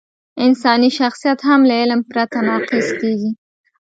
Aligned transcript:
انساني 0.45 0.89
شخصیت 0.99 1.39
هم 1.49 1.59
له 1.69 1.73
علم 1.81 2.01
پرته 2.09 2.37
ناقص 2.47 2.87
کېږي. 2.99 3.31